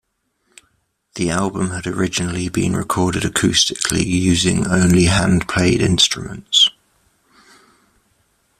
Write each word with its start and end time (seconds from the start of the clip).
The 1.13 1.29
album 1.29 1.69
had 1.69 1.85
originally 1.85 2.49
been 2.49 2.75
recorded 2.75 3.21
acoustically 3.21 4.03
using 4.03 4.65
only 4.65 5.03
hand-played 5.05 5.79
instruments. 5.79 6.67